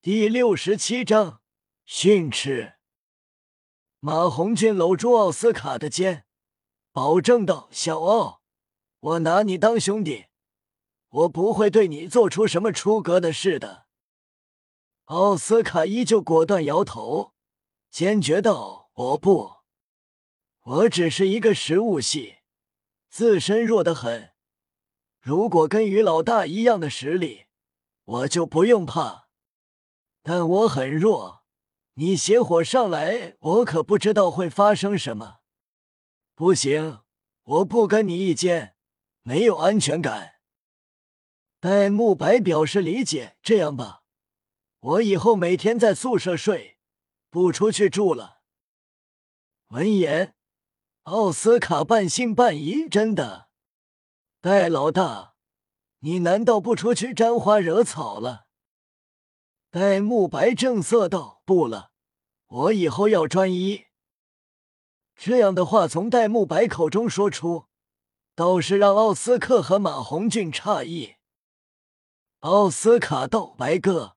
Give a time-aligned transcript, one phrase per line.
[0.00, 1.40] 第六十七章
[1.84, 2.74] 训斥。
[3.98, 6.24] 马红俊搂住奥斯卡的肩，
[6.92, 8.40] 保证道：“小奥，
[9.00, 10.26] 我拿你当兄弟，
[11.08, 13.86] 我不会对你做出什么出格的事的。”
[15.06, 17.34] 奥斯卡依旧果断摇头，
[17.90, 19.56] 坚决道：“我不，
[20.60, 22.36] 我只是一个食物系，
[23.10, 24.30] 自身弱得很。
[25.20, 27.46] 如果跟于老大一样的实力，
[28.04, 29.26] 我就不用怕。
[30.28, 31.42] 但我很弱。”
[31.96, 35.38] 你邪火上来，我可不知道会发生什么。
[36.34, 37.00] 不行，
[37.44, 38.76] 我不跟你一间，
[39.22, 40.34] 没有安全感。
[41.58, 43.38] 戴沐白表示理解。
[43.42, 44.02] 这样吧，
[44.80, 46.78] 我以后每天在宿舍睡，
[47.30, 48.42] 不出去住了。
[49.68, 50.34] 闻言，
[51.04, 53.48] 奥斯卡半信半疑：“真的，
[54.42, 55.34] 戴老大，
[56.00, 58.46] 你难道不出去沾花惹草了？”
[59.70, 61.90] 戴沐白正色道：“不了，
[62.46, 63.84] 我以后要专一。”
[65.14, 67.66] 这样的话从戴沐白口中说出，
[68.34, 71.16] 倒是让奥斯克和马红俊诧异。
[72.38, 74.16] 奥斯卡道：“白哥，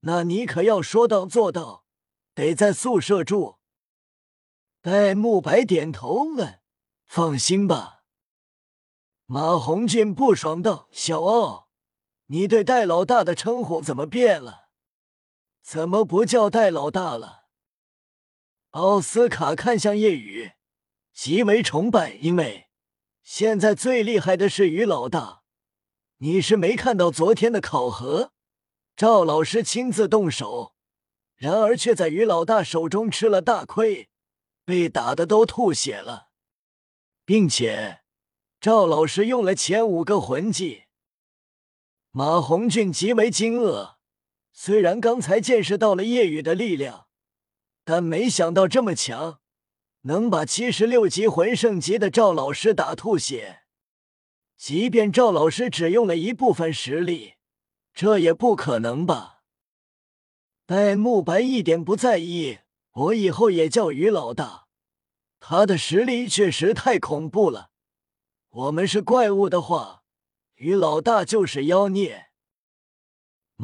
[0.00, 1.84] 那你可要说到做到，
[2.32, 3.56] 得在宿舍住。”
[4.80, 6.60] 戴沐白点头问
[7.04, 8.04] ：“放心吧。”
[9.26, 11.68] 马红俊不爽道：“小奥，
[12.26, 14.62] 你对戴老大的称呼怎么变了？”
[15.64, 17.46] 怎么不叫戴老大了？
[18.72, 20.52] 奥斯卡看向叶雨，
[21.10, 22.68] 极为崇拜，因为
[23.22, 25.42] 现在最厉害的是于老大。
[26.18, 28.32] 你是没看到昨天的考核，
[28.94, 30.74] 赵老师亲自动手，
[31.34, 34.10] 然而却在于老大手中吃了大亏，
[34.66, 36.28] 被打的都吐血了，
[37.24, 38.02] 并且
[38.60, 40.84] 赵老师用了前五个魂技。
[42.10, 43.94] 马红俊极为惊愕。
[44.56, 47.08] 虽然刚才见识到了夜雨的力量，
[47.84, 49.40] 但没想到这么强，
[50.02, 53.62] 能把七十六级魂圣级的赵老师打吐血。
[54.56, 57.34] 即便赵老师只用了一部分实力，
[57.92, 59.42] 这也不可能吧？
[60.64, 62.60] 戴沐白一点不在意，
[62.92, 64.68] 我以后也叫于老大。
[65.40, 67.70] 他的实力确实太恐怖了。
[68.50, 70.04] 我们是怪物的话，
[70.54, 72.28] 于老大就是妖孽。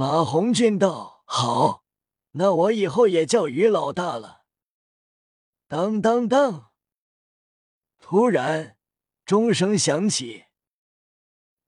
[0.00, 1.84] 马红俊道：“好，
[2.30, 4.44] 那我以后也叫于老大了。”
[5.68, 6.70] 当当当！
[7.98, 8.78] 突然
[9.26, 10.46] 钟声响起。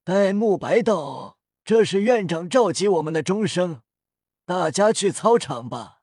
[0.03, 3.83] 戴沐白道：“这是院长召集我们的钟声，
[4.47, 6.01] 大家去操场吧。”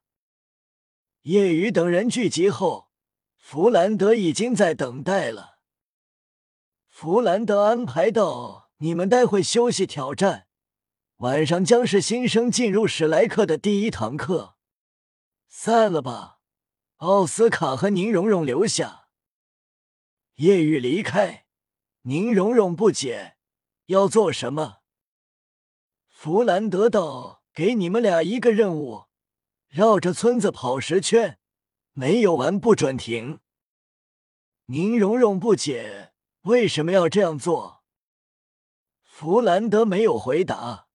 [1.26, 2.92] 叶雨等人聚集后，
[3.38, 5.58] 弗兰德已经在等待了。
[6.88, 10.46] 弗兰德安排道：“你们待会休息挑战。”
[11.20, 14.56] 晚上将是新生进入史莱克的第一堂课，
[15.50, 16.40] 散了吧。
[16.98, 19.10] 奥斯卡和宁荣荣留下。
[20.36, 21.46] 叶雨离开，
[22.04, 23.36] 宁荣荣不解，
[23.88, 24.78] 要做什么？
[26.08, 29.08] 弗兰德道：“给你们俩一个任务，
[29.68, 31.38] 绕着村子跑十圈，
[31.92, 33.42] 没有完不准停。”
[34.68, 36.14] 宁荣荣不解，
[36.44, 37.84] 为什么要这样做？
[39.04, 40.88] 弗兰德没有回答。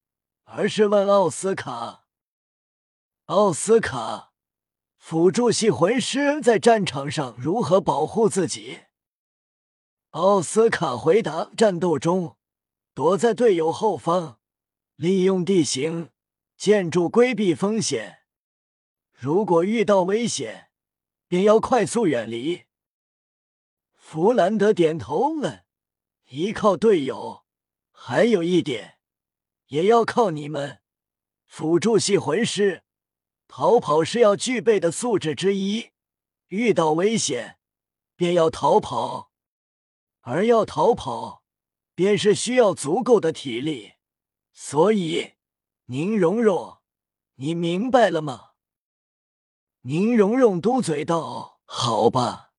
[0.56, 2.04] 而是问奥斯卡
[3.26, 4.32] ：“奥斯卡，
[4.96, 8.82] 辅助系魂师在战场上如何保护自己？”
[10.10, 12.36] 奥斯卡回答：“战斗中，
[12.94, 14.38] 躲在队友后方，
[14.94, 16.10] 利用地形、
[16.56, 18.20] 建筑规避风险。
[19.12, 20.70] 如果遇到危险，
[21.26, 22.66] 便要快速远离。”
[23.98, 25.64] 弗兰德点头问
[26.30, 27.42] ：“依靠队友，
[27.90, 28.92] 还有一点。”
[29.66, 30.80] 也要靠你们，
[31.46, 32.82] 辅助系魂师，
[33.48, 35.90] 逃跑是要具备的素质之一。
[36.48, 37.58] 遇到危险，
[38.16, 39.32] 便要逃跑，
[40.20, 41.42] 而要逃跑，
[41.94, 43.94] 便是需要足够的体力。
[44.52, 45.32] 所以，
[45.86, 46.78] 宁荣荣，
[47.36, 48.50] 你明白了吗？
[49.82, 52.52] 宁荣荣嘟嘴道：“好吧。”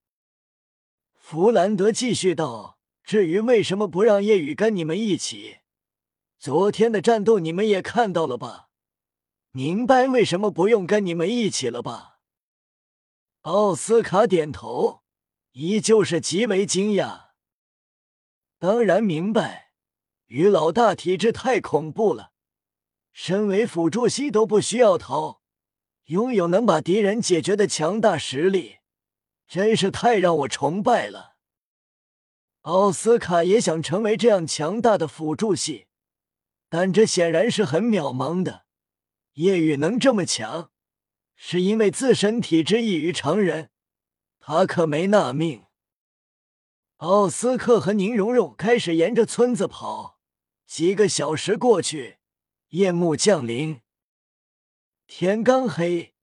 [1.15, 5.59] 弗兰德继续道：“至于为什么不让夜雨跟你们一起？”
[6.45, 8.69] 昨天的战斗你们也看到了吧？
[9.49, 12.19] 明白为什么不用跟你们一起了吧？
[13.41, 15.01] 奥斯卡点头，
[15.53, 17.29] 依旧是极为惊讶。
[18.59, 19.71] 当然明白，
[20.27, 22.31] 于老大体质太恐怖了，
[23.11, 25.41] 身为辅助系都不需要逃，
[26.03, 28.75] 拥有能把敌人解决的强大实力，
[29.47, 31.37] 真是太让我崇拜了。
[32.61, 35.87] 奥斯卡也想成为这样强大的辅助系。
[36.77, 38.65] 但这显然是很渺茫的，
[39.35, 40.71] 叶雨能这么强，
[41.33, 43.69] 是因为自身体质异于常人，
[44.41, 45.63] 他可没那命。
[46.97, 50.19] 奥斯克和宁荣荣开始沿着村子跑，
[50.67, 52.17] 几个小时过去，
[52.71, 53.79] 夜幕降临，
[55.07, 56.13] 天刚黑，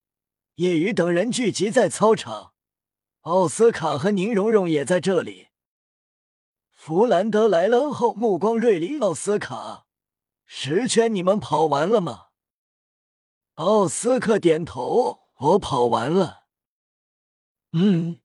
[0.57, 2.53] 叶雨等人聚集在操场，
[3.21, 5.47] 奥斯卡和宁荣荣也在这里。
[6.69, 8.99] 弗兰德来了后，目光锐利。
[8.99, 9.87] 奥斯卡，
[10.55, 12.27] 十圈你们跑完了吗？
[13.55, 16.43] 奥斯克点头，我跑完了。
[17.71, 18.21] 嗯，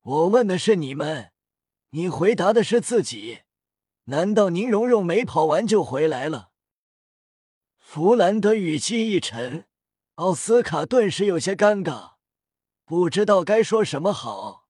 [0.00, 1.32] 我问的是你们。
[1.90, 3.42] 你回答的是自己？
[4.04, 6.52] 难道宁荣荣没跑完就回来了？
[7.76, 9.66] 弗兰德语气一沉，
[10.14, 12.14] 奥斯卡顿时有些尴尬，
[12.86, 14.66] 不知道该说什么好。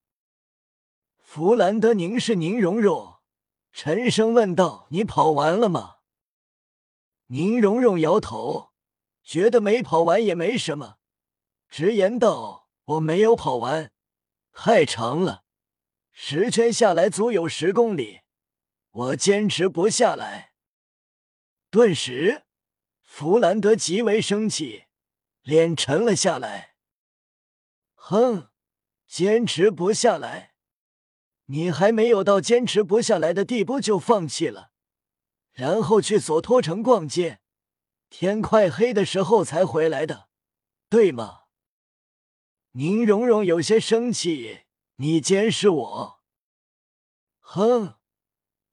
[1.19, 3.19] 弗兰德凝视宁荣荣，
[3.73, 5.93] 沉声问道：“你跑完了吗？”
[7.29, 8.73] 宁荣荣摇头，
[9.23, 10.99] 觉得没跑完也没什么，
[11.69, 13.93] 直言道：“我没有跑完，
[14.53, 15.45] 太长了。”
[16.13, 18.21] 十圈下来足有十公里，
[18.91, 20.53] 我坚持不下来。
[21.71, 22.45] 顿时，
[23.03, 24.85] 弗兰德极为生气，
[25.43, 26.77] 脸沉了下来。
[27.95, 28.51] 哼，
[29.09, 30.55] 坚持不下来？
[31.47, 34.71] 你还没有到坚持不下来的地步就放弃了，
[35.55, 37.41] 然后去索托城逛街，
[38.11, 40.29] 天快黑的时候才回来的，
[40.89, 41.45] 对吗？
[42.73, 44.61] 宁荣荣有些生气。
[44.97, 46.21] 你监视我？
[47.41, 47.95] 哼，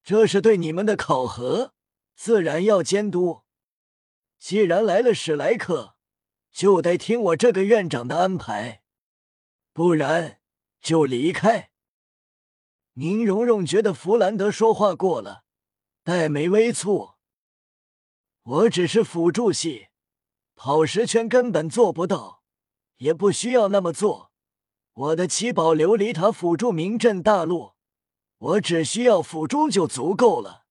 [0.04, 1.74] 这是对你们的考核，
[2.16, 3.42] 自然要监督。
[4.38, 5.96] 既然来了史莱克，
[6.52, 8.84] 就得听我这个院长的安排，
[9.74, 10.42] 不然
[10.80, 11.72] 就离开。
[12.94, 15.44] 宁荣荣觉得弗兰德说话过了，
[16.04, 17.16] 黛眉微蹙。
[18.42, 19.90] 我只是辅助系，
[20.56, 22.42] 跑十圈根本做不到，
[22.98, 24.32] 也不需要那么做。
[24.94, 27.74] 我的七宝琉璃塔辅助名震大陆，
[28.38, 30.66] 我只需要辅助就足够了。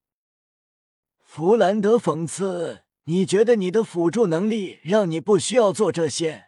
[1.23, 6.47] 弗兰德讽刺：“你觉得你的辅助能力让你不需要做这些？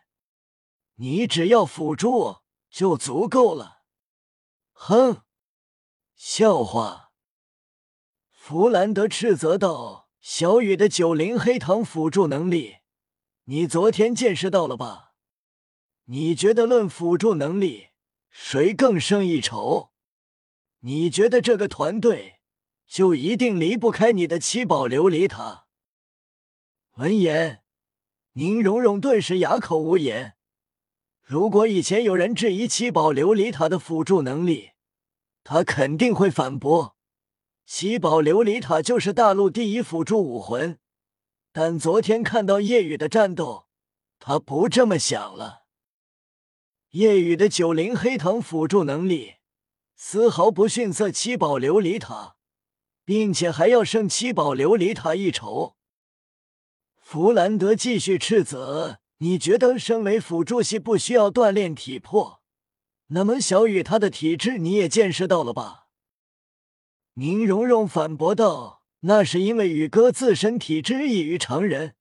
[0.96, 2.38] 你只要辅助
[2.68, 3.82] 就足够了。”
[4.74, 5.22] 哼，
[6.16, 7.11] 笑话！
[8.44, 12.78] 弗兰德斥责道：“小雨的九灵黑糖辅助能力，
[13.44, 15.12] 你昨天见识到了吧？”
[16.06, 17.90] 你觉得论辅助能力，
[18.30, 19.92] 谁更胜一筹？
[20.80, 22.40] 你觉得这个团队
[22.84, 25.66] 就一定离不开你的七宝琉璃塔？
[26.94, 27.62] 闻言，
[28.32, 30.34] 宁荣荣顿时哑口无言。
[31.22, 34.70] 如果以前有人质疑七宝琉璃塔的辅助能力，
[35.44, 36.96] 他肯定会反驳：
[37.64, 40.78] 七宝琉璃塔就是大陆第一辅助武魂。
[41.52, 43.66] 但昨天看到夜雨的战斗，
[44.18, 45.62] 他不这么想了。
[46.90, 49.34] 夜雨的九灵黑藤辅助能力
[49.96, 52.36] 丝毫不逊色七宝琉璃塔，
[53.04, 55.76] 并且还要胜七宝琉璃塔一筹。
[57.00, 62.42] 弗兰德继续斥责：“你觉得身为辅助系不需要锻炼体魄？
[63.08, 65.80] 那么小雨他的体质你也见识到了吧？”
[67.14, 71.94] 宁荣荣反驳道：“那是因为宇哥自身体质异于常人，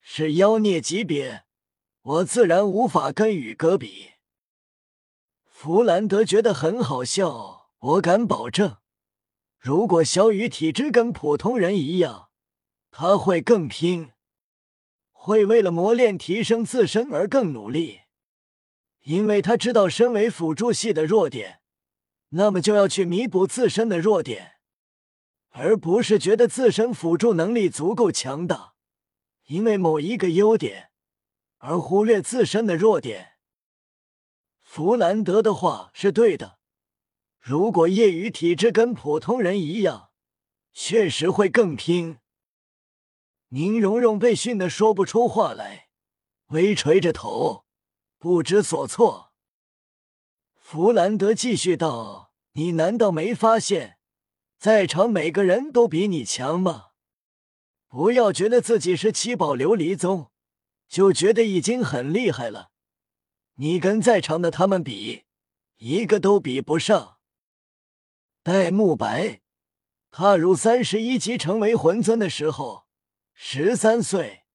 [0.00, 1.44] 是妖孽级别，
[2.00, 4.12] 我自然无法跟宇哥比。”
[5.44, 8.78] 弗兰德觉得很好笑，我敢保证，
[9.58, 12.30] 如果小雨体质跟普通人一样，
[12.90, 14.12] 他会更拼，
[15.12, 18.00] 会为了磨练提升自身而更努力，
[19.02, 21.60] 因为他知道身为辅助系的弱点，
[22.30, 24.54] 那么就要去弥补自身的弱点，
[25.50, 28.74] 而不是觉得自身辅助能力足够强大，
[29.46, 30.90] 因为某一个优点
[31.58, 33.34] 而忽略自身的弱点。
[34.62, 36.58] 弗兰德的话是对的。
[37.38, 40.10] 如果业余体质跟普通人一样，
[40.72, 42.18] 确实会更拼。
[43.50, 45.88] 宁荣荣被训得说不出话来，
[46.48, 47.64] 微垂着头，
[48.18, 49.25] 不知所措。
[50.68, 54.00] 弗兰德继续道：“你难道没发现，
[54.58, 56.86] 在场每个人都比你强吗？
[57.86, 60.32] 不要觉得自己是七宝琉璃宗，
[60.88, 62.72] 就觉得已经很厉害了。”
[63.54, 65.26] 你跟在场的他们比，
[65.76, 67.18] 一个都比不上。
[68.42, 69.42] 戴沐白
[70.10, 72.88] 踏入三十一级成为魂尊的时候，
[73.32, 74.46] 十三岁，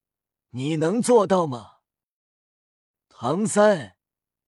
[0.49, 1.75] 你能做到吗？
[3.07, 3.95] 唐三，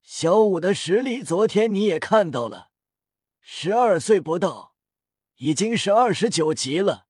[0.05, 2.71] 小五的实力昨天你也看到了，
[3.39, 4.75] 十二岁不到，
[5.37, 7.07] 已经是二十九级了，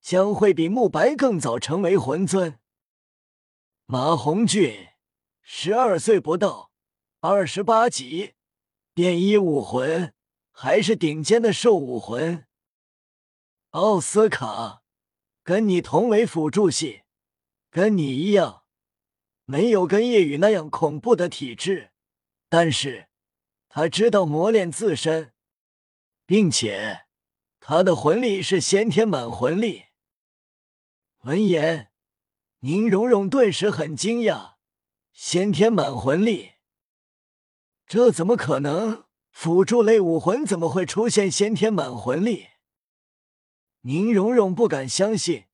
[0.00, 2.58] 将会比慕白更早成为魂尊。
[3.86, 4.88] 马红俊
[5.42, 6.72] 十二岁不到，
[7.20, 8.34] 二十八级，
[8.92, 10.12] 变异武魂，
[10.50, 12.46] 还是顶尖的兽武魂。
[13.70, 14.82] 奥斯卡
[15.44, 17.02] 跟你同为辅助系，
[17.70, 18.64] 跟你一样，
[19.44, 21.92] 没有跟夜雨那样恐怖的体质，
[22.48, 23.08] 但是
[23.68, 25.32] 他知道磨练自身，
[26.26, 27.06] 并且
[27.58, 29.84] 他的魂力是先天满魂力。
[31.22, 31.90] 闻言，
[32.60, 34.54] 宁荣荣顿时很惊讶：
[35.12, 36.52] 先天满魂力，
[37.86, 39.04] 这怎么可能？
[39.30, 42.50] 辅助类武魂怎么会出现先天满魂力？
[43.80, 45.46] 宁荣荣不敢相信，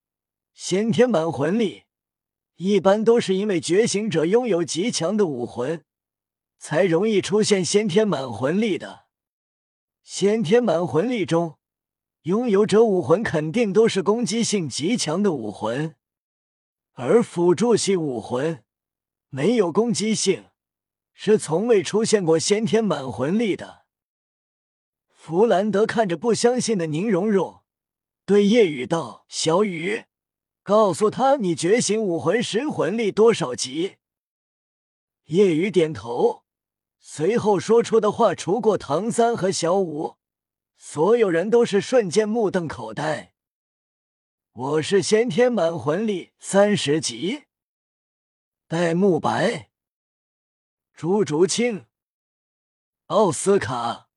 [0.52, 1.84] 先天满魂力
[2.56, 5.82] 一般都是因为觉醒者拥有极强的武魂，
[6.60, 9.06] 才容易出现先天满魂力的。
[10.02, 11.56] 先天满魂力中，
[12.24, 15.96] 拥有者武魂肯定都是攻击性极强的武魂，
[16.92, 18.62] 而辅助系武魂
[19.30, 20.50] 没有攻击性，
[21.14, 23.86] 是从未出现过先天满魂力的。
[25.08, 27.62] 弗兰德看着不相信的宁荣荣。
[28.26, 30.04] 对夜雨道：“小雨，
[30.62, 33.96] 告诉他你觉醒武魂时魂力多少级。”
[35.26, 36.44] 夜雨点头，
[37.02, 40.18] 随后说出的话，除过唐三和小舞，
[40.76, 43.34] 所有人都是瞬间目瞪口呆。
[44.52, 47.44] 我是先天满魂力三十级。
[48.68, 49.70] 戴沐白、
[50.92, 51.86] 朱竹清、
[53.06, 54.10] 奥斯卡、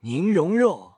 [0.00, 0.89] 宁荣荣。